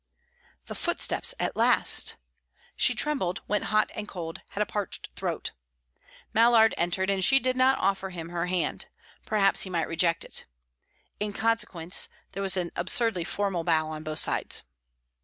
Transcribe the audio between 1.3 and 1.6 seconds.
at